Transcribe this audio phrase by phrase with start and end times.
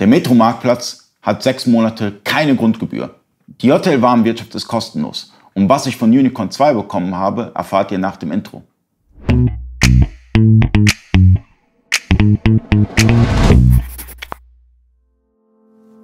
[0.00, 3.14] Der Metro-Marktplatz hat sechs Monate keine Grundgebühr.
[3.46, 5.32] Die JTL-Warenwirtschaft ist kostenlos.
[5.54, 8.64] Und was ich von Unicorn 2 bekommen habe, erfahrt ihr nach dem Intro.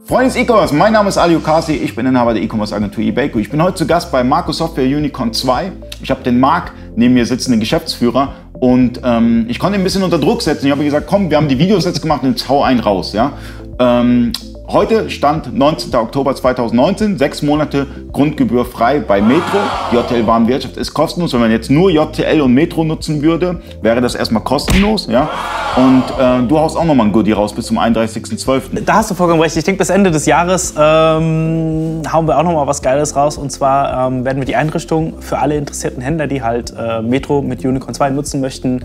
[0.05, 3.41] Freunde des E-Commerce, mein Name ist Ali Okasi, ich bin Inhaber der E-Commerce Agentur eBayco.
[3.41, 5.73] Ich bin heute zu Gast bei Marco Software Unicorn 2.
[6.01, 9.85] Ich habe den Marc neben mir sitzen, den Geschäftsführer, und ähm, ich konnte ihn ein
[9.85, 10.67] bisschen unter Druck setzen.
[10.67, 13.15] Ich habe gesagt, komm, wir haben die Videos jetzt gemacht und jetzt hau einen raus.
[13.15, 13.33] Ja?
[13.81, 14.33] Ähm,
[14.73, 15.93] Heute stand 19.
[15.97, 19.59] Oktober 2019, sechs Monate Grundgebühr frei bei Metro.
[19.91, 21.33] Die JTL-Warenwirtschaft ist kostenlos.
[21.33, 25.09] Wenn man jetzt nur JTL und Metro nutzen würde, wäre das erstmal kostenlos.
[25.11, 25.29] Ja?
[25.75, 28.84] Und äh, du haust auch nochmal ein Goodie raus bis zum 31.12.
[28.87, 29.56] Da hast du vollkommen recht.
[29.56, 33.39] Ich denke, bis Ende des Jahres ähm, hauen wir auch nochmal was Geiles raus.
[33.39, 37.42] Und zwar ähm, werden wir die Einrichtung für alle interessierten Händler, die halt äh, Metro
[37.42, 38.84] mit Unicorn 2 nutzen möchten,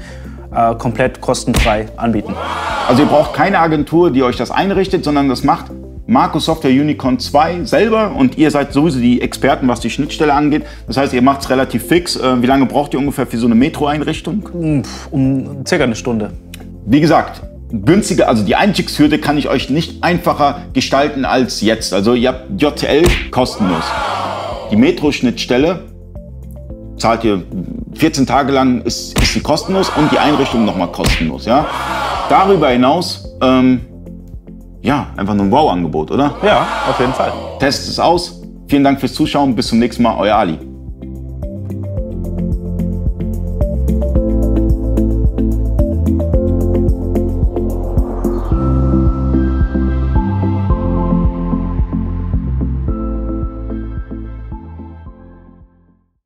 [0.52, 2.34] äh, komplett kostenfrei anbieten.
[2.88, 5.66] Also ihr braucht keine Agentur, die euch das einrichtet, sondern das macht
[6.06, 10.64] Marco Software Unicorn 2 selber und ihr seid sowieso die Experten, was die Schnittstelle angeht.
[10.86, 12.16] Das heißt, ihr macht es relativ fix.
[12.16, 14.84] Äh, wie lange braucht ihr ungefähr für so eine Metro-Einrichtung?
[15.10, 16.34] Um circa eine Stunde.
[16.86, 21.92] Wie gesagt, günstiger, also die Einstiegshürde kann ich euch nicht einfacher gestalten als jetzt.
[21.92, 23.84] Also ihr habt JTL kostenlos.
[24.70, 25.86] Die Metro-Schnittstelle
[26.98, 27.42] zahlt ihr
[27.96, 31.46] 14 Tage lang, ist, ist sie kostenlos und die Einrichtung nochmal kostenlos.
[31.46, 31.66] Ja?
[32.30, 33.82] Darüber hinaus, ähm,
[34.82, 36.36] ja, einfach nur ein Wow-Angebot, oder?
[36.44, 37.32] Ja, auf jeden Fall.
[37.60, 38.42] Testet es aus.
[38.68, 39.56] Vielen Dank fürs Zuschauen.
[39.56, 40.18] Bis zum nächsten Mal.
[40.18, 40.58] Euer Ali.